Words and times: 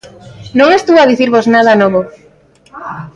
Non 0.59 0.69
estou 0.77 0.95
a 0.99 1.09
dicirvos 1.11 1.45
nada 1.55 1.73
novo. 1.81 2.01